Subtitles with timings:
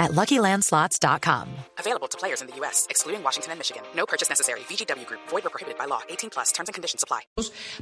[0.00, 1.46] at LuckyLandSlots.com.
[1.78, 3.82] Available to players in the U.S., excluding Washington and Michigan.
[3.94, 4.60] No purchase necessary.
[4.60, 5.20] VGW Group.
[5.28, 6.00] Void or prohibited by law.
[6.08, 6.52] 18 plus.
[6.52, 7.20] Terms and conditions apply.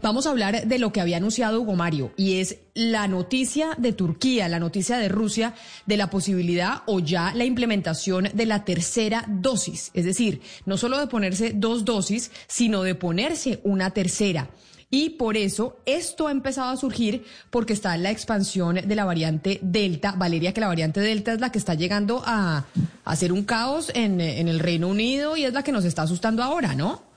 [0.03, 3.93] Vamos a hablar de lo que había anunciado Hugo Mario y es la noticia de
[3.93, 5.55] Turquía, la noticia de Rusia
[5.87, 9.91] de la posibilidad o ya la implementación de la tercera dosis.
[9.95, 14.49] Es decir, no solo de ponerse dos dosis, sino de ponerse una tercera.
[14.91, 19.59] Y por eso esto ha empezado a surgir porque está la expansión de la variante
[19.63, 20.13] Delta.
[20.17, 22.65] Valeria, que la variante Delta es la que está llegando a,
[23.05, 26.43] hacer un caos en, en el Reino Unido y es la que nos está asustando
[26.43, 27.08] ahora, ¿no?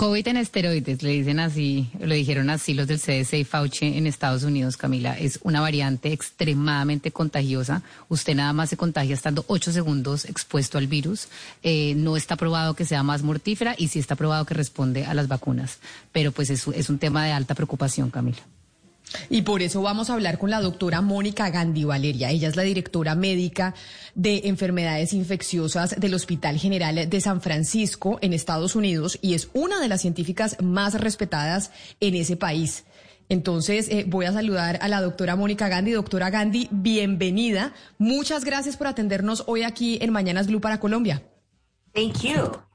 [0.00, 4.06] COVID en esteroides, le dicen así, lo dijeron así los del CDC y Fauci en
[4.06, 5.12] Estados Unidos, Camila.
[5.12, 7.82] Es una variante extremadamente contagiosa.
[8.08, 11.28] Usted nada más se contagia estando ocho segundos expuesto al virus.
[11.62, 15.12] Eh, no está probado que sea más mortífera y sí está probado que responde a
[15.12, 15.80] las vacunas.
[16.12, 18.40] Pero pues es, es un tema de alta preocupación, Camila.
[19.28, 22.30] Y por eso vamos a hablar con la doctora Mónica Gandhi Valeria.
[22.30, 23.74] Ella es la directora médica
[24.14, 29.80] de enfermedades infecciosas del Hospital General de San Francisco en Estados Unidos y es una
[29.80, 32.84] de las científicas más respetadas en ese país.
[33.28, 35.92] Entonces, eh, voy a saludar a la doctora Mónica Gandhi.
[35.92, 37.72] Doctora Gandhi, bienvenida.
[37.96, 41.22] Muchas gracias por atendernos hoy aquí en Mañanas Blue para Colombia.
[41.94, 42.69] Thank you.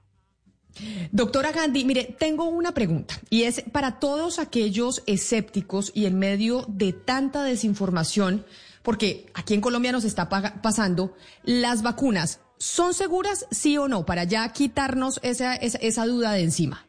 [1.12, 6.66] Doctora Gandhi, mire, tengo una pregunta y es para todos aquellos escépticos y en medio
[6.68, 8.46] de tanta desinformación,
[8.84, 14.26] porque aquí en Colombia nos está pasando, las vacunas, ¿son seguras, sí o no, para
[14.26, 16.86] ya quitarnos esa, esa, esa duda de encima?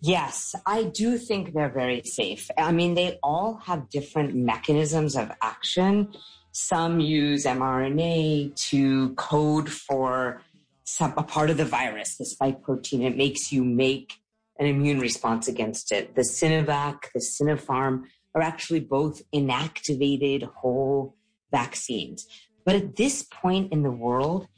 [0.00, 2.50] Yes, I do think they're very safe.
[2.56, 6.12] I mean, they all have different mechanisms of action.
[6.52, 10.40] Some use mRNA to code for
[10.88, 13.02] some, a part of the virus, the spike protein.
[13.02, 14.14] It makes you make
[14.58, 16.14] an immune response against it.
[16.14, 18.04] The Sinovac, the Sinopharm
[18.34, 21.16] are actually both inactivated whole
[21.50, 22.26] vaccines.
[22.64, 24.48] But at this point in the world,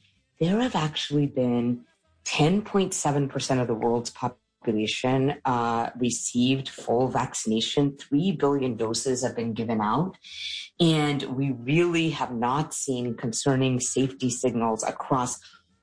[0.41, 1.85] there have actually been
[2.25, 7.97] 10.7% of the world's population uh, received full vaccination.
[7.97, 10.17] 3 billion doses have been given out.
[10.79, 15.39] And we really have not seen concerning safety signals across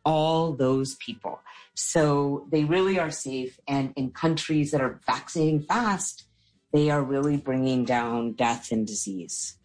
[0.08, 1.40] all those people.
[1.76, 3.60] So they really are safe.
[3.68, 6.26] And in countries that are vaccinating fast,
[6.72, 9.60] they are really bringing down death and disease.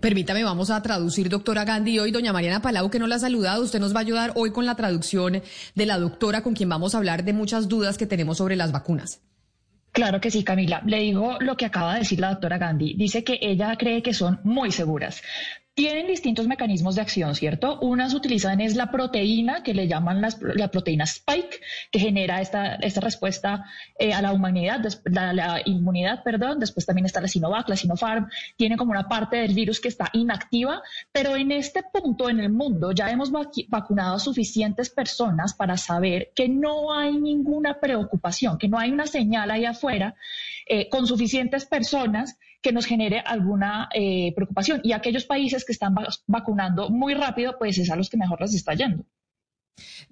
[0.00, 1.98] Permítame, vamos a traducir, doctora Gandhi.
[1.98, 4.50] Hoy, doña Mariana Palau, que no la ha saludado, usted nos va a ayudar hoy
[4.50, 5.42] con la traducción
[5.74, 8.72] de la doctora con quien vamos a hablar de muchas dudas que tenemos sobre las
[8.72, 9.20] vacunas.
[9.92, 10.82] Claro que sí, Camila.
[10.86, 12.94] Le digo lo que acaba de decir la doctora Gandhi.
[12.94, 15.22] Dice que ella cree que son muy seguras.
[15.74, 17.80] Tienen distintos mecanismos de acción, ¿cierto?
[17.80, 23.00] Unas utilizan es la proteína que le llaman la proteína spike, que genera esta, esta
[23.00, 23.64] respuesta
[23.98, 26.60] eh, a la humanidad, la, la, inmunidad, perdón.
[26.60, 28.28] Después también está la Sinovac, la Sinopharm.
[28.56, 30.80] Tiene como una parte del virus que está inactiva,
[31.10, 36.30] pero en este punto en el mundo ya hemos vacunado a suficientes personas para saber
[36.36, 40.14] que no hay ninguna preocupación, que no hay una señal ahí afuera
[40.66, 44.80] eh, con suficientes personas que nos genere alguna eh, preocupación.
[44.82, 45.94] Y aquellos países que están
[46.26, 49.04] vacunando muy rápido, pues es a los que mejor les está yendo.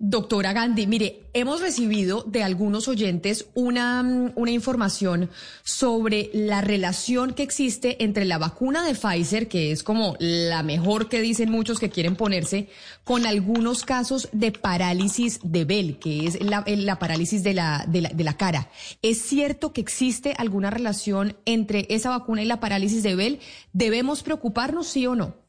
[0.04, 5.30] Doctora Gandhi, mire, hemos recibido de algunos oyentes una, una, información
[5.62, 11.08] sobre la relación que existe entre la vacuna de Pfizer, que es como la mejor
[11.08, 12.68] que dicen muchos que quieren ponerse,
[13.04, 18.08] con algunos casos de parálisis de Bell, que es la, parálisis de la, de, la,
[18.08, 18.70] de la cara.
[19.02, 23.40] ¿Es cierto que existe alguna relación entre esa vacuna y la parálisis de Bell?
[23.72, 25.41] ¿Debemos preocuparnos, sí o no?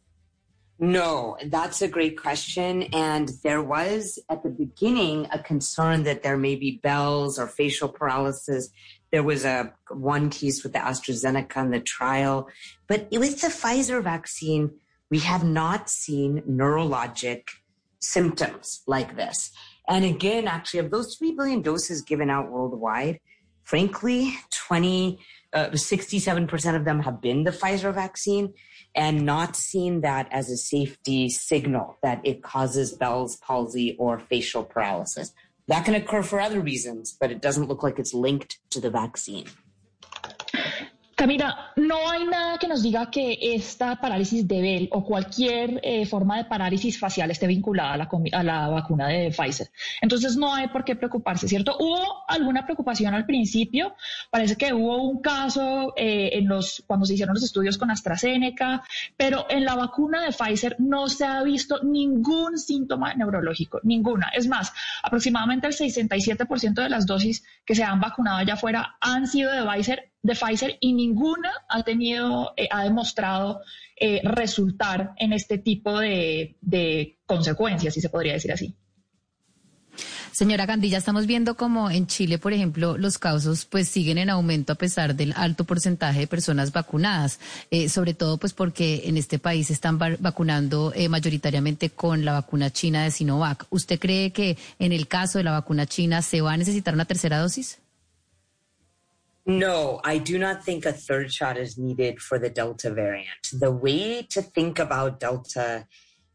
[0.79, 2.83] No, that's a great question.
[2.93, 7.89] And there was at the beginning a concern that there may be bells or facial
[7.89, 8.69] paralysis.
[9.11, 12.49] There was a one case with the AstraZeneca in the trial,
[12.87, 14.71] but with the Pfizer vaccine,
[15.11, 17.43] we have not seen neurologic
[17.99, 19.51] symptoms like this.
[19.87, 23.19] And again, actually, of those 3 billion doses given out worldwide,
[23.63, 25.19] frankly, 20,
[25.53, 28.53] uh, 67% of them have been the Pfizer vaccine
[28.95, 34.63] and not seen that as a safety signal that it causes Bell's palsy or facial
[34.63, 35.33] paralysis.
[35.67, 38.89] That can occur for other reasons, but it doesn't look like it's linked to the
[38.89, 39.45] vaccine.
[41.15, 46.07] Camila, no hay nada que nos diga que esta parálisis de Bell o cualquier eh,
[46.07, 49.69] forma de parálisis facial esté vinculada a la, vacuna de Pfizer.
[50.01, 51.77] Entonces no hay por qué preocuparse, ¿cierto?
[51.79, 53.95] Hubo alguna preocupación al principio,
[54.31, 58.83] parece que hubo un caso eh, los, cuando se hicieron los estudios con AstraZeneca,
[59.15, 64.29] pero en la vacuna de Pfizer no se ha visto ningún síntoma neurológico, ninguna.
[64.29, 64.73] Es más,
[65.03, 69.63] aproximadamente el 67% de las dosis que se han vacunado allá afuera han sido de
[69.63, 73.61] Pfizer de Pfizer y ninguna ha tenido, eh, ha demostrado
[73.97, 76.57] eh, resultar en este tipo de,
[77.25, 78.73] consecuencias, si se podría decir así.
[80.31, 84.73] Señora Gandilla, estamos viendo como en Chile, por ejemplo, los casos pues siguen en aumento
[84.73, 89.37] a pesar del alto porcentaje de personas vacunadas, eh, sobre todo pues porque en este
[89.37, 93.67] país están vacunando mayoritariamente con la vacuna china de Sinovac.
[93.69, 97.05] ¿Usted cree que en el caso de la vacuna china se va a necesitar una
[97.05, 97.82] tercera dosis?
[99.45, 103.49] No, I do not think a third shot is needed for the Delta variant.
[103.51, 105.85] The way to think about Delta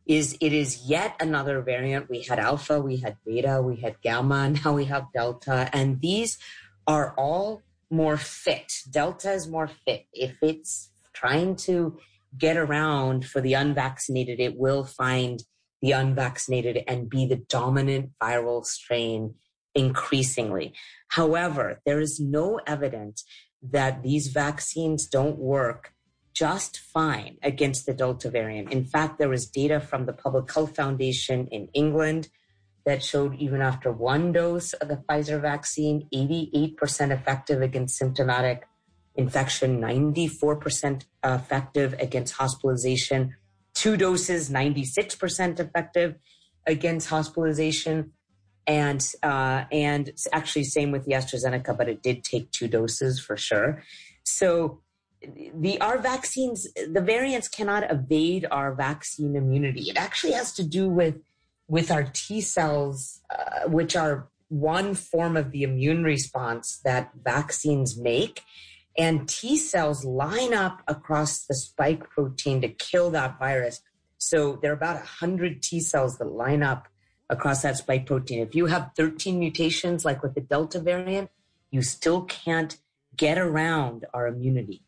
[0.04, 2.10] is it is yet another variant.
[2.10, 6.38] We had Alpha, we had Beta, we had Gamma, now we have Delta, and these
[6.86, 8.72] are all more fit.
[8.90, 10.04] Delta is more fit.
[10.12, 11.98] If it's trying to
[12.36, 15.42] get around for the unvaccinated, it will find
[15.80, 19.34] the unvaccinated and be the dominant viral strain
[19.78, 20.74] increasingly.
[21.08, 23.24] However, there is no evidence
[23.62, 25.92] that these vaccines don't work
[26.34, 28.72] just fine against the Delta variant.
[28.72, 32.28] In fact, there was data from the Public Health Foundation in England
[32.84, 38.66] that showed even after one dose of the Pfizer vaccine, 88% effective against symptomatic
[39.14, 43.34] infection, 94% effective against hospitalization,
[43.74, 46.14] two doses, 96% effective
[46.66, 48.12] against hospitalization
[48.68, 53.36] and uh, and actually same with the AstraZeneca, but it did take two doses for
[53.36, 53.82] sure.
[54.24, 54.82] So
[55.54, 59.88] the our vaccines, the variants cannot evade our vaccine immunity.
[59.88, 61.16] It actually has to do with
[61.66, 67.98] with our T cells, uh, which are one form of the immune response that vaccines
[67.98, 68.42] make.
[68.98, 73.80] And T cells line up across the spike protein to kill that virus.
[74.18, 76.88] So there are about 100 T cells that line up
[77.28, 78.40] across that spike protein.
[78.40, 81.30] If you have 13 mutations, like with the Delta variant,
[81.70, 82.76] you still can't
[83.16, 84.82] get around our immunity.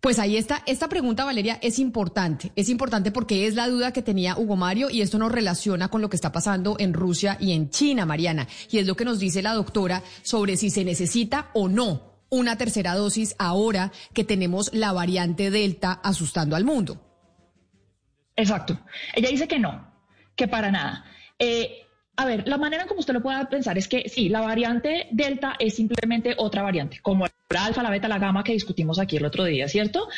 [0.00, 2.50] Pues ahí está, esta pregunta, Valeria, es importante.
[2.56, 6.00] Es importante porque es la duda que tenía Hugo Mario y esto nos relaciona con
[6.00, 8.48] lo que está pasando en Rusia y en China, Mariana.
[8.68, 12.56] Y es lo que nos dice la doctora sobre si se necesita o no una
[12.56, 17.00] tercera dosis ahora que tenemos la variante Delta asustando al mundo.
[18.34, 18.80] Exacto.
[19.14, 19.91] Ella dice que no,
[20.36, 21.04] que para nada.
[21.38, 21.86] Eh,
[22.16, 25.56] a ver, la manera como usted lo pueda pensar es que sí, la variante Delta
[25.58, 27.26] es simplemente otra variante, como
[27.56, 30.08] alfa, la beta, la gamma que discutimos aquí el otro día, ¿cierto?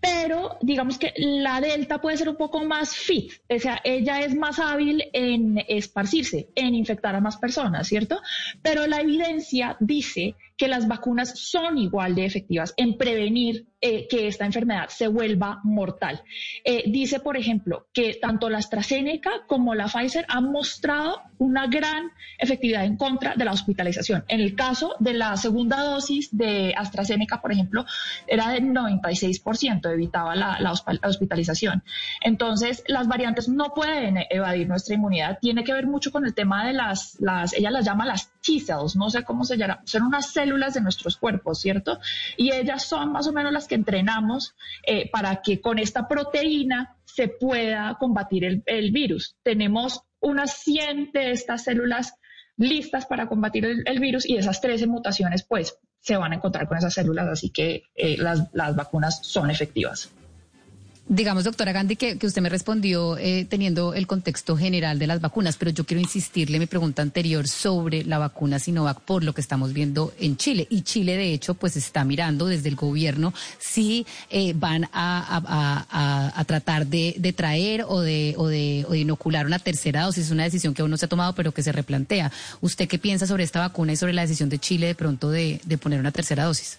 [0.00, 4.34] Pero digamos que la Delta puede ser un poco más fit, o sea, ella es
[4.34, 8.20] más hábil en esparcirse, en infectar a más personas, ¿cierto?
[8.62, 14.26] Pero la evidencia dice que las vacunas son igual de efectivas en prevenir eh, que
[14.26, 16.22] esta enfermedad se vuelva mortal.
[16.64, 22.10] Eh, dice, por ejemplo, que tanto la AstraZeneca como la Pfizer han mostrado una gran
[22.38, 24.24] efectividad en contra de la hospitalización.
[24.28, 27.84] En el caso de la segunda dosis de AstraZeneca, por ejemplo,
[28.26, 31.82] era del 96%, evitaba la, hospitalización.
[32.20, 35.38] Entonces, las variantes no pueden evadir nuestra inmunidad.
[35.40, 37.18] Tiene que ver mucho con el tema de las,
[37.56, 40.80] ella las llama las T cells, no sé cómo se llama, son unas células de
[40.80, 41.98] nuestros cuerpos, ¿cierto?
[42.36, 44.54] Y ellas son más o menos las que entrenamos
[44.86, 49.36] eh, para que con esta proteína se pueda combatir el, el virus.
[49.42, 52.14] Tenemos unas 100 de estas células
[52.56, 56.78] listas para combatir el, virus y esas 13 mutaciones pues se van a encontrar con
[56.78, 60.10] esas células, así que eh, las, las vacunas son efectivas.
[61.08, 65.56] Digamos, doctora Gandhi, que, usted me respondió eh, teniendo el contexto general de las vacunas,
[65.56, 69.72] pero yo quiero insistirle mi pregunta anterior sobre la vacuna Sinovac por lo que estamos
[69.72, 70.66] viendo en Chile.
[70.68, 76.88] Y Chile, de hecho, pues está mirando desde el gobierno si eh, van a, tratar
[76.88, 80.24] de, traer o de, o, de, o de inocular una tercera dosis.
[80.24, 82.32] Es una decisión que aún no se ha tomado, pero que se replantea.
[82.60, 85.78] ¿Usted qué piensa sobre esta vacuna y sobre la decisión de Chile de pronto de
[85.80, 86.78] poner una tercera dosis?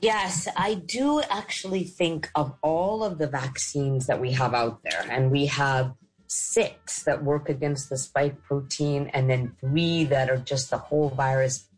[0.00, 5.06] Yes, I do actually think of all of the vaccines that we have out there,
[5.10, 5.94] and we have
[6.28, 11.08] six that work against the spike protein, and then three that are just the whole
[11.08, 11.68] virus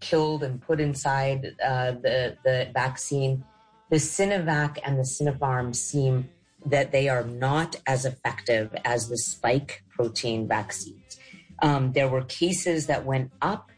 [0.00, 3.44] killed and put inside uh, the, the vaccine.
[3.90, 6.28] The Sinovac and the Sinopharm seem
[6.66, 11.18] that they are not as effective as the spike protein vaccines.
[11.60, 13.70] Um, there were cases that went up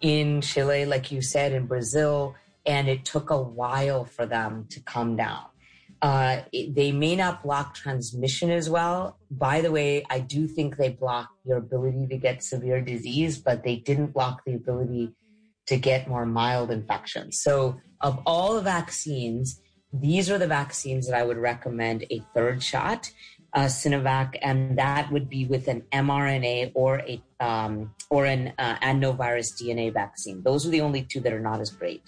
[0.00, 2.34] in Chile, like you said, in Brazil
[2.66, 5.44] and it took a while for them to come down.
[6.02, 9.18] Uh, it, they may not block transmission as well.
[9.30, 13.64] By the way, I do think they block your ability to get severe disease, but
[13.64, 15.12] they didn't block the ability
[15.66, 17.40] to get more mild infections.
[17.42, 19.60] So, of all the vaccines,
[19.92, 23.10] these are the vaccines that I would recommend a third shot,
[23.52, 28.76] uh, Sinovac, and that would be with an mRNA or a um, or an uh,
[28.76, 30.42] adenovirus DNA vaccine.
[30.42, 32.02] Those are the only two that are not as great.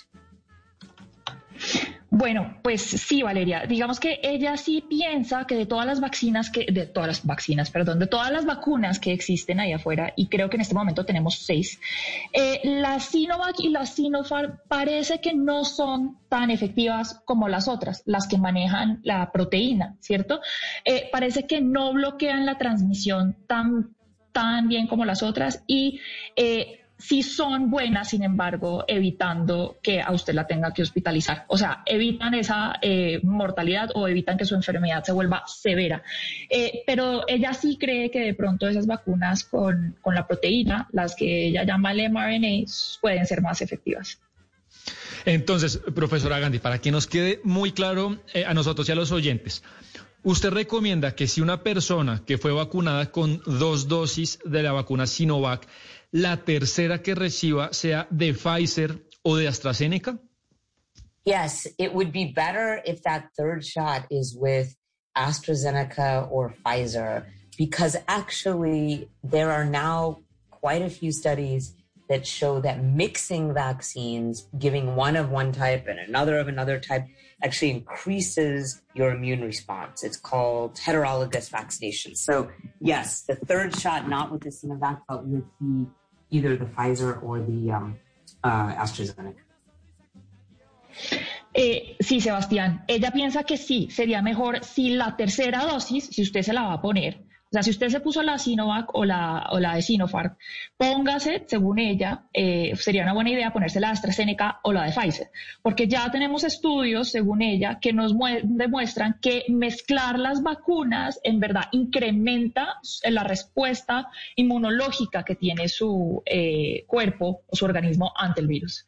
[2.14, 3.64] Bueno, pues sí, Valeria.
[3.66, 7.70] Digamos que ella sí piensa que de todas las vacunas que, de todas las vacunas,
[7.70, 11.06] perdón, de todas las vacunas que existen ahí afuera, y creo que en este momento
[11.06, 11.80] tenemos seis,
[12.34, 18.02] eh, la Sinovac y la Sinopharm parece que no son tan efectivas como las otras,
[18.04, 20.42] las que manejan la proteína, ¿cierto?
[20.84, 23.94] Eh, parece que no bloquean la transmisión tan
[24.32, 26.00] tan bien como las otras y
[26.36, 31.44] eh, sí son buenas, sin embargo, evitando que a usted la tenga que hospitalizar.
[31.48, 36.02] O sea, evitan esa eh, mortalidad o evitan que su enfermedad se vuelva severa.
[36.48, 41.16] Eh, pero ella sí cree que de pronto esas vacunas con, con la proteína, las
[41.16, 42.66] que ella llama el mRNA,
[43.00, 44.18] pueden ser más efectivas.
[45.24, 49.12] Entonces, profesora Gandhi, para que nos quede muy claro eh, a nosotros y a los
[49.12, 49.62] oyentes,
[50.22, 55.06] usted recomienda que si una persona que fue vacunada con dos dosis de la vacuna
[55.06, 55.66] Sinovac
[56.12, 60.18] la tercera que reciba sea de Pfizer o de AstraZeneca?
[61.24, 64.74] Yes, it would be better if that third shot is with
[65.16, 67.26] AstraZeneca or Pfizer,
[67.56, 70.18] because actually there are now
[70.50, 71.74] quite a few studies
[72.08, 77.06] that show that mixing vaccines, giving one of one type and another of another type,
[77.42, 80.02] actually increases your immune response.
[80.04, 82.14] It's called heterologous vaccination.
[82.14, 82.50] So,
[82.80, 85.86] yes, the third shot, not with the Sinovac, but with the
[86.32, 87.96] either the Pfizer or the um,
[88.42, 89.44] uh, AstraZeneca.
[91.54, 92.84] Eh, sí, Sebastián.
[92.88, 96.72] Ella piensa que sí, sería mejor si la tercera dosis, si usted se la va
[96.74, 99.82] a poner, o sea, si usted se puso la Sinovac o la, o la de
[99.82, 100.36] Sinopharm,
[100.78, 105.30] póngase, según ella, eh, sería una buena idea ponerse la AstraZeneca o la de Pfizer,
[105.60, 111.64] porque ya tenemos estudios, según ella, que nos demuestran que mezclar las vacunas en verdad
[111.72, 112.80] incrementa
[113.10, 118.86] la respuesta inmunológica que tiene su eh, cuerpo o su organismo ante el virus.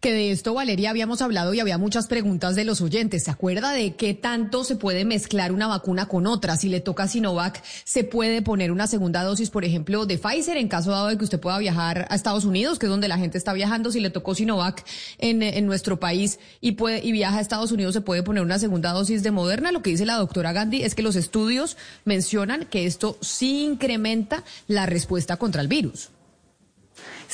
[0.00, 3.24] Que de esto, Valeria, habíamos hablado y había muchas preguntas de los oyentes.
[3.24, 6.56] ¿Se acuerda de qué tanto se puede mezclar una vacuna con otra?
[6.56, 10.68] Si le toca Sinovac, ¿se puede poner una segunda dosis, por ejemplo, de Pfizer en
[10.68, 13.38] caso dado de que usted pueda viajar a Estados Unidos, que es donde la gente
[13.38, 13.90] está viajando?
[13.90, 14.84] Si le tocó Sinovac
[15.18, 18.58] en, en nuestro país y, puede, y viaja a Estados Unidos, ¿se puede poner una
[18.58, 19.72] segunda dosis de Moderna?
[19.72, 24.44] Lo que dice la doctora Gandhi es que los estudios mencionan que esto sí incrementa
[24.66, 26.10] la respuesta contra el virus.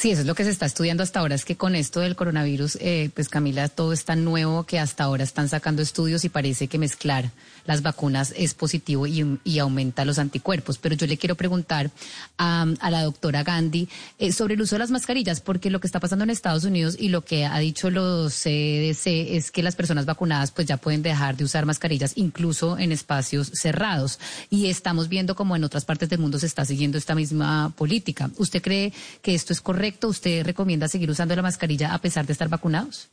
[0.03, 2.17] Sí, eso es lo que se está estudiando hasta ahora, es que con esto del
[2.17, 6.29] coronavirus, eh, pues Camila, todo es tan nuevo que hasta ahora están sacando estudios y
[6.29, 7.31] parece que mezclar
[7.67, 10.79] las vacunas es positivo y, aumenta los anticuerpos.
[10.79, 11.93] Pero yo le quiero preguntar
[12.37, 16.01] a, la doctora Gandhi eh, sobre el uso de las mascarillas, porque lo que está
[16.01, 19.07] pasando en Estados Unidos y lo que ha dicho los CDC
[19.37, 23.53] es que las personas vacunadas pues ya pueden dejar de usar mascarillas incluso en espacios
[23.55, 24.19] cerrados.
[24.51, 28.33] Y estamos viendo como en otras partes del mundo se está siguiendo esta misma política.
[28.37, 28.93] ¿Usted cree
[29.23, 29.92] que esto es correcto?
[30.03, 33.11] ¿Usted recomienda seguir usando la mascarilla a pesar de estar vacunados?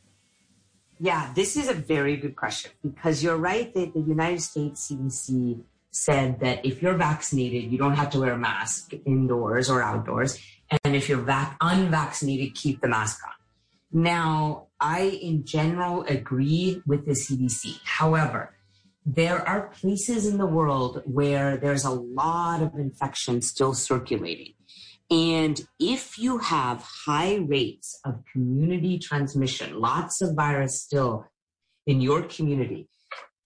[0.98, 5.62] Yeah, this is a very good question because you're right that the United States CDC
[5.90, 10.38] said that if you're vaccinated, you don't have to wear a mask indoors or outdoors.
[10.84, 13.32] And if you're vac- unvaccinated, keep the mask on.
[13.92, 17.80] Now, I in general agree with the CDC.
[17.84, 18.54] However,
[19.04, 24.52] there are places in the world where there's a lot of infection still circulating.
[25.10, 31.26] And if you have high rates of community transmission, lots of virus still
[31.86, 32.88] in your community,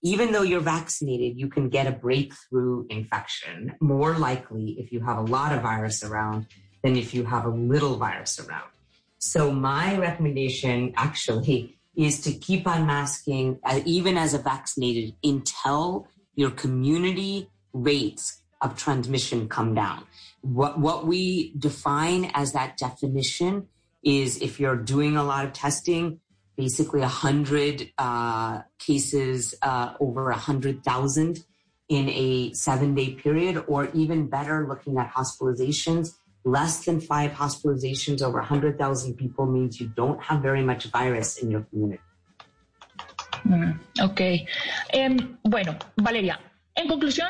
[0.02, 5.16] even though you're vaccinated, you can get a breakthrough infection more likely if you have
[5.16, 6.47] a lot of virus around
[6.83, 8.68] than if you have a little virus around.
[9.16, 16.06] So my recommendation actually is to keep on masking uh, even as a vaccinated until
[16.35, 20.04] your community rates of transmission come down.
[20.40, 23.68] What, what we define as that definition
[24.02, 26.21] is if you're doing a lot of testing,
[26.56, 31.44] basically 100 uh, cases uh, over 100,000
[31.88, 36.14] in a seven day period, or even better, looking at hospitalizations.
[36.47, 41.50] Less than five hospitalizations over 100,000 people means you don't have very much virus in
[41.50, 42.02] your community.
[43.47, 44.47] Mm, ok.
[44.94, 46.38] Um, bueno, Valeria,
[46.75, 47.28] en conclusión,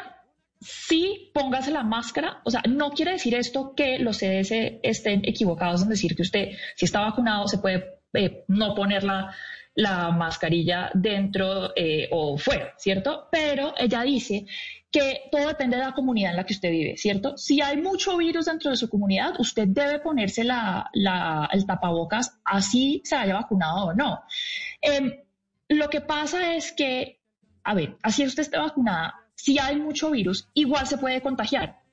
[0.64, 5.82] sí póngase la máscara, o sea, no quiere decir esto que los CDC estén equivocados
[5.82, 9.34] en decir que usted, si está vacunado, se puede eh, no ponerla
[9.74, 13.28] la mascarilla dentro eh, o fuera, ¿cierto?
[13.30, 14.46] Pero ella dice
[14.90, 17.36] que todo depende de la comunidad en la que usted vive, ¿cierto?
[17.36, 20.88] Si hay mucho virus dentro de su comunidad, usted debe ponerse la,
[21.52, 24.22] el tapabocas así se haya vacunado o no.
[24.80, 25.12] Em,
[25.68, 27.20] lo que pasa es que,
[27.64, 31.84] a ver, así usted esté vacunada, si hay mucho virus, igual se puede contagiar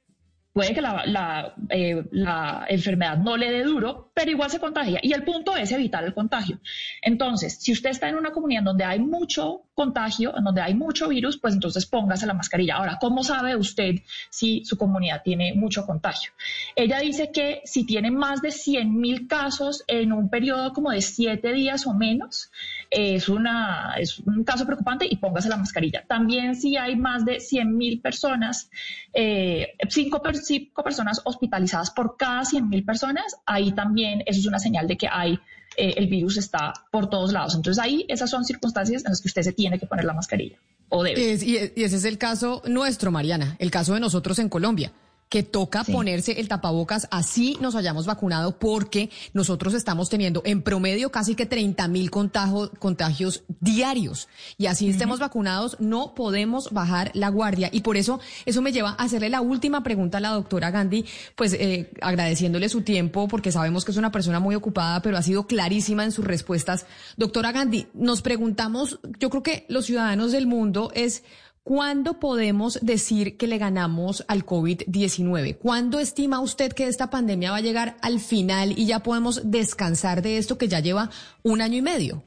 [0.54, 5.00] puede que la, eh, la, enfermedad no le dé duro, pero igual se contagia.
[5.02, 6.60] Y el punto es evitar el contagio.
[7.02, 11.08] Entonces, si usted está en una comunidad donde hay mucho contagio, en donde hay mucho
[11.08, 12.76] virus, pues entonces póngase la mascarilla.
[12.76, 13.96] Ahora, ¿cómo sabe usted
[14.30, 16.32] si su comunidad tiene mucho contagio?
[16.76, 21.02] Ella dice que si tiene más de 100 mil casos en un periodo como de
[21.02, 22.52] siete días o menos,
[22.92, 26.04] es, una, es un caso preocupante y póngase la mascarilla.
[26.06, 28.70] También si hay más de 100 mil personas,
[29.14, 34.88] eh, cinco, personas hospitalizadas por cada 100 mil personas, ahí también eso es una señal
[34.88, 35.40] de que hay
[35.78, 37.56] eh, el virus está por todos lados.
[37.56, 40.58] Entonces ahí esas son circunstancias en las que usted se tiene que poner la mascarilla.
[40.90, 41.22] O debe.
[41.22, 44.92] y ese es el caso nuestro, Mariana, el caso de nosotros en Colombia
[45.32, 51.10] que toca ponerse el tapabocas así nos hayamos vacunado porque nosotros estamos teniendo en promedio
[51.10, 54.28] casi que 30 mil contagios diarios.
[54.58, 57.70] Y así estemos vacunados no podemos bajar la guardia.
[57.72, 61.06] Y por eso eso me lleva a hacerle la última pregunta a la doctora Gandhi
[61.38, 65.24] pues eh, agradeciéndole su tiempo porque sabemos que es una persona muy ocupada pero ha
[65.24, 66.86] sido clarísima en sus respuestas.
[67.16, 71.24] Doctora Gandhi nos preguntamos yo creo que los ciudadanos del mundo es
[71.63, 75.60] ¿Cuándo podemos decir que le ganamos al COVID-19?
[75.60, 80.24] ¿Cuándo estima usted que esta pandemia va a llegar al final y ya podemos descansar
[80.24, 81.12] de esto que ya lleva
[81.44, 82.24] un año y medio?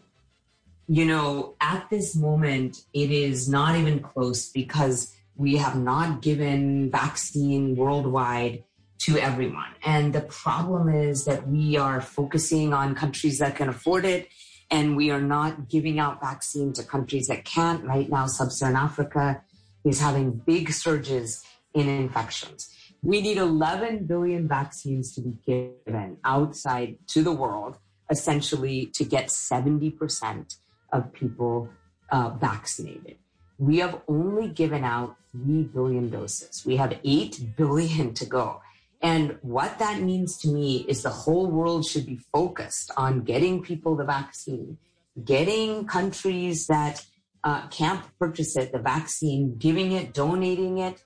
[0.87, 6.91] You know, at this moment, it is not even close because we have not given
[6.91, 8.63] vaccine worldwide
[9.07, 9.75] to everyone.
[9.85, 14.29] And the problem is that we are focusing on countries that can afford it
[14.71, 17.85] and we are not giving out vaccine to countries that can't.
[17.85, 19.43] Right now, Sub Saharan Africa
[19.85, 21.45] is having big surges
[21.75, 22.71] in infections.
[23.03, 27.79] We need 11 billion vaccines to be given outside to the world,
[28.11, 30.57] essentially to get 70%
[30.93, 31.69] of people
[32.11, 33.19] uh, vaccinated.
[33.59, 36.65] We have only given out 3 billion doses.
[36.65, 38.63] We have 8 billion to go.
[39.05, 43.63] And what that means to me is the whole world should be focused on getting
[43.63, 44.79] people the vaccine,
[45.23, 47.05] getting countries that
[47.45, 51.05] uh, can't purchase it, the vaccine, giving it, donating it,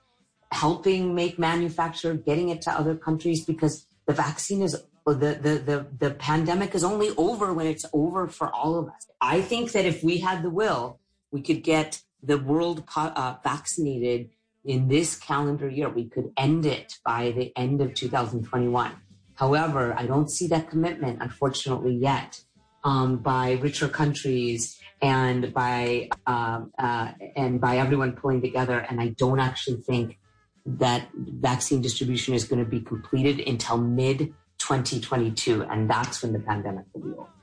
[0.53, 5.87] helping make manufacture, getting it to other countries because the vaccine is the, the, the,
[5.99, 9.07] the pandemic is only over when it's over for all of us.
[9.19, 10.99] I think that if we had the will,
[11.31, 14.29] we could get the world uh, vaccinated
[14.65, 15.89] in this calendar year.
[15.89, 18.91] We could end it by the end of 2021.
[19.35, 22.41] However, I don't see that commitment, unfortunately, yet
[22.83, 28.79] um, by richer countries and by um, uh, and by everyone pulling together.
[28.79, 30.19] And I don't actually think
[30.65, 36.39] that vaccine distribution is going to be completed until mid 2022, and that's when the
[36.39, 37.38] pandemic will be over.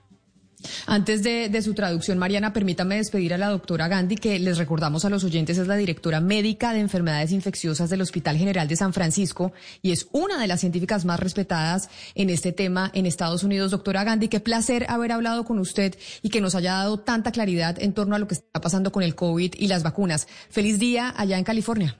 [0.86, 5.10] Antes de, su traducción, Mariana, permítame despedir a la doctora Gandhi, que les recordamos a
[5.10, 9.52] los oyentes es la directora médica de enfermedades infecciosas del Hospital General de San Francisco
[9.82, 13.70] y es una de las científicas más respetadas en este tema en Estados Unidos.
[13.70, 17.80] Doctora Gandhi, qué placer haber hablado con usted y que nos haya dado tanta claridad
[17.80, 20.26] en torno a lo que está pasando con el COVID y las vacunas.
[20.50, 21.98] Feliz día allá en California.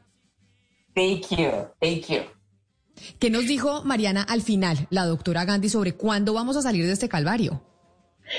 [0.95, 1.51] Thank you.
[1.81, 2.37] Thank you.
[3.19, 6.93] ¿Qué nos dijo Mariana al final, la doctora Gandhi, sobre cuándo vamos a salir de
[6.93, 7.63] este calvario?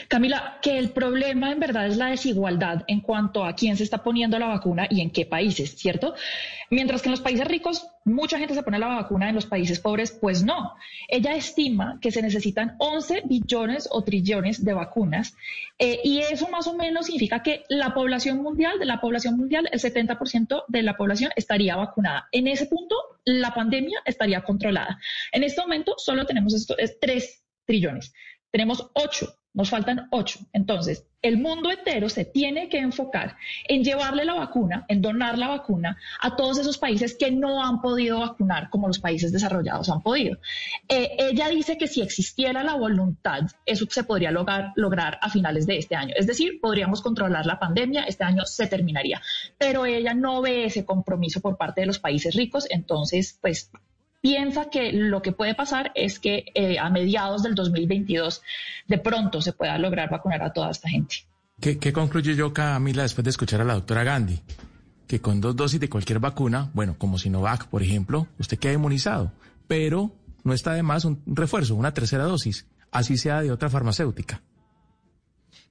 [0.07, 4.03] Camila, que el problema en verdad es la desigualdad en cuanto a quién se está
[4.03, 6.15] poniendo la vacuna y en qué países, ¿cierto?
[6.69, 9.79] Mientras que en los países ricos mucha gente se pone la vacuna, en los países
[9.79, 10.73] pobres pues no.
[11.07, 15.35] Ella estima que se necesitan 11 billones o trillones de vacunas
[15.79, 19.69] eh, y eso más o menos significa que la población mundial, de la población mundial,
[19.71, 22.27] el 70% de la población estaría vacunada.
[22.31, 24.99] En ese punto la pandemia estaría controlada.
[25.31, 28.13] En este momento solo tenemos esto, es 3 trillones.
[28.51, 30.39] Tenemos 8 nos faltan ocho.
[30.53, 35.47] Entonces, el mundo entero se tiene que enfocar en llevarle la vacuna, en donar la
[35.47, 40.03] vacuna a todos esos países que no han podido vacunar como los países desarrollados han
[40.03, 40.37] podido.
[40.87, 45.65] Eh, ella dice que si existiera la voluntad, eso se podría lograr, lograr a finales
[45.65, 46.13] de este año.
[46.15, 49.19] Es decir, podríamos controlar la pandemia, este año se terminaría.
[49.57, 53.71] Pero ella no ve ese compromiso por parte de los países ricos, entonces, pues
[54.21, 58.41] piensa que lo que puede pasar es que eh, a mediados del 2022
[58.87, 61.27] de pronto se pueda lograr vacunar a toda esta gente.
[61.59, 64.39] ¿Qué, qué concluyo yo, Camila, después de escuchar a la doctora Gandhi?
[65.07, 69.31] Que con dos dosis de cualquier vacuna, bueno, como Sinovac, por ejemplo, usted queda inmunizado,
[69.67, 70.11] pero
[70.43, 74.41] no está de más un refuerzo, una tercera dosis, así sea de otra farmacéutica.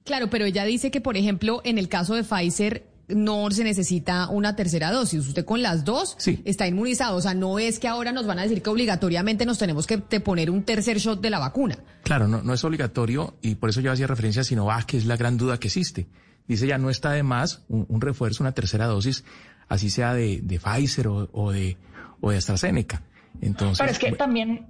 [0.03, 4.27] Claro, pero ella dice que, por ejemplo, en el caso de Pfizer no se necesita
[4.29, 5.27] una tercera dosis.
[5.27, 6.41] Usted con las dos Sí.
[6.45, 7.15] está inmunizado.
[7.17, 9.97] O sea, no es que ahora nos van a decir que obligatoriamente nos tenemos que
[9.97, 11.77] te poner un tercer shot de la vacuna.
[12.03, 15.05] Claro, no, no es obligatorio y por eso yo hacía referencia a Sinovac, que es
[15.05, 16.07] la gran duda que existe.
[16.47, 19.23] Dice ya no está de más un, un refuerzo, una tercera dosis,
[19.67, 21.77] así sea de, de Pfizer o, o de,
[22.21, 23.03] o de AstraZeneca.
[23.41, 24.67] Entonces, Pero es que también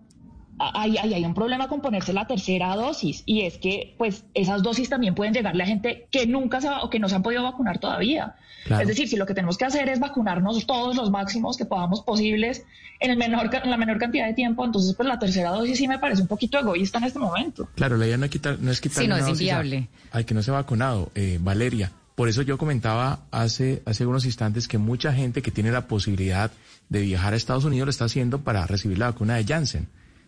[0.59, 4.63] hay, hay, hay un problema con ponerse la tercera dosis y es que pues esas
[4.63, 7.23] dosis también pueden llegarle a gente que nunca se va o que no se han
[7.23, 8.35] podido vacunar todavía.
[8.65, 8.81] Claro.
[8.81, 12.01] Es decir, si lo que tenemos que hacer es vacunarnos todos los máximos que podamos
[12.01, 12.63] posibles
[12.99, 15.87] en, el menor, en la menor cantidad de tiempo, entonces pues la tercera dosis sí
[15.87, 17.69] me parece un poquito egoísta en este momento.
[17.75, 19.87] Claro, la idea no es quitar, no es quitar Sí, no, es inviable.
[20.11, 21.91] al que no se ha vacunado, eh, Valeria.
[22.15, 26.49] Por eso yo comentaba hace, hace unos instantes que mucha gente que tiene la posibilidad
[26.89, 29.87] de viajar a Estados Unidos lo está haciendo para recibir la vacuna de Janssen,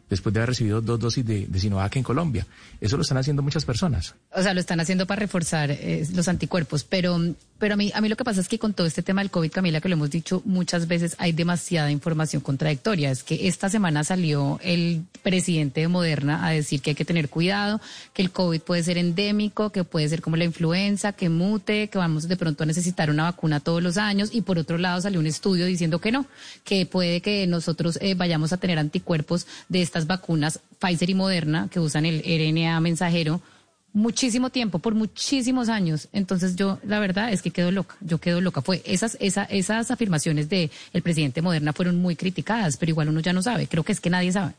[0.09, 2.45] después de haber recibido dos dosis de, de Sinovac en Colombia.
[2.81, 4.15] Eso lo están haciendo muchas personas.
[4.33, 7.17] O sea, lo están haciendo para reforzar eh, los anticuerpos, pero,
[7.59, 9.29] pero a, mí, a mí lo que pasa es que con todo este tema del
[9.29, 13.11] COVID, Camila, que lo hemos dicho muchas veces, hay demasiada información contradictoria.
[13.11, 17.29] Es que esta semana salió el presidente de Moderna a decir que hay que tener
[17.29, 17.81] cuidado,
[18.13, 21.97] que el COVID puede ser endémico, que puede ser como la influenza, que mute, que
[21.97, 24.29] vamos de pronto a necesitar una vacuna todos los años.
[24.31, 26.25] Y por otro lado salió un estudio diciendo que no,
[26.63, 31.67] que puede que nosotros eh, vayamos a tener anticuerpos de estas vacunas Pfizer y Moderna,
[31.69, 33.41] que usan el RNA mensajero,
[33.93, 36.07] muchísimo tiempo, por muchísimos años.
[36.13, 38.61] Entonces yo, la verdad es que quedo loca, yo quedo loca.
[38.61, 43.19] Fue esas, esa, esas afirmaciones de el presidente Moderna fueron muy criticadas, pero igual uno
[43.19, 43.67] ya no sabe.
[43.67, 44.53] Creo que es que nadie sabe.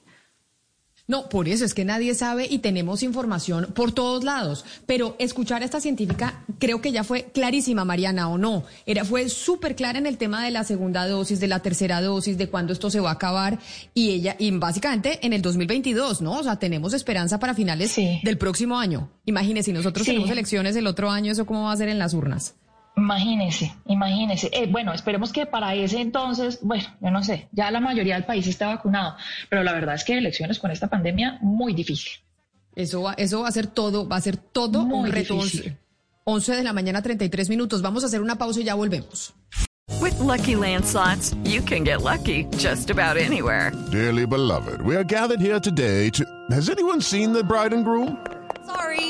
[1.10, 4.64] No, por eso es que nadie sabe y tenemos información por todos lados.
[4.86, 8.62] Pero escuchar a esta científica creo que ya fue clarísima, Mariana, o no.
[8.86, 12.38] Era, fue súper clara en el tema de la segunda dosis, de la tercera dosis,
[12.38, 13.58] de cuándo esto se va a acabar.
[13.92, 16.34] Y ella, y básicamente en el 2022, ¿no?
[16.38, 18.20] O sea, tenemos esperanza para finales Sí.
[18.22, 19.10] del próximo año.
[19.26, 20.12] Imagínese, si nosotros Sí.
[20.12, 22.54] tenemos elecciones el otro año, ¿eso cómo va a ser en las urnas?
[22.96, 24.50] Imagínese, imagínese.
[24.52, 28.24] Eh, bueno, esperemos que para ese entonces, bueno, yo no sé, ya la mayoría del
[28.24, 29.16] país está vacunado,
[29.48, 32.12] pero la verdad es que elecciones con esta pandemia muy difícil.
[32.76, 35.34] Eso va, eso va a ser todo, va a ser todo Muy un reto.
[35.34, 35.76] difícil.
[36.24, 37.80] 11 de la mañana, 33 minutos.
[37.82, 39.34] Vamos a hacer una pausa y ya volvemos.
[40.00, 43.72] With Lucky Land slots, you can get lucky just about anywhere.
[43.90, 46.24] Dearly beloved, we are gathered here today to.
[46.50, 48.16] Has anyone seen the bride and groom?
[48.66, 49.09] Sorry,